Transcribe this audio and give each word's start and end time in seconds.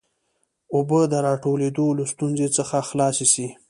اوبو 0.75 0.99
د 1.11 1.13
راټولېدو 1.27 1.87
له 1.97 2.03
ستونزې 2.13 2.47
څخه 2.57 2.77
خلاص 2.89 3.17
سي. 3.33 3.47